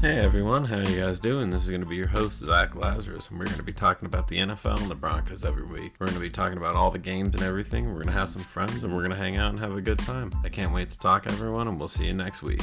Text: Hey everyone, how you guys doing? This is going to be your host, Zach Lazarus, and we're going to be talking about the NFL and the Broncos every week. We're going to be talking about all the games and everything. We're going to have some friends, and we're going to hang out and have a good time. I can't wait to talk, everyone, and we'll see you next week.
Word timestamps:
Hey 0.00 0.18
everyone, 0.18 0.64
how 0.64 0.78
you 0.78 1.00
guys 1.00 1.18
doing? 1.18 1.50
This 1.50 1.64
is 1.64 1.70
going 1.70 1.82
to 1.82 1.88
be 1.88 1.96
your 1.96 2.06
host, 2.06 2.38
Zach 2.38 2.76
Lazarus, 2.76 3.30
and 3.30 3.36
we're 3.36 3.46
going 3.46 3.56
to 3.56 3.64
be 3.64 3.72
talking 3.72 4.06
about 4.06 4.28
the 4.28 4.38
NFL 4.38 4.80
and 4.80 4.88
the 4.88 4.94
Broncos 4.94 5.44
every 5.44 5.64
week. 5.64 5.94
We're 5.98 6.06
going 6.06 6.14
to 6.14 6.22
be 6.22 6.30
talking 6.30 6.56
about 6.56 6.76
all 6.76 6.92
the 6.92 7.00
games 7.00 7.34
and 7.34 7.42
everything. 7.42 7.86
We're 7.86 7.94
going 7.94 8.06
to 8.06 8.12
have 8.12 8.30
some 8.30 8.42
friends, 8.42 8.84
and 8.84 8.94
we're 8.94 9.02
going 9.02 9.10
to 9.10 9.16
hang 9.16 9.38
out 9.38 9.50
and 9.50 9.58
have 9.58 9.76
a 9.76 9.80
good 9.80 9.98
time. 9.98 10.30
I 10.44 10.50
can't 10.50 10.72
wait 10.72 10.92
to 10.92 11.00
talk, 11.00 11.26
everyone, 11.26 11.66
and 11.66 11.80
we'll 11.80 11.88
see 11.88 12.06
you 12.06 12.14
next 12.14 12.44
week. 12.44 12.62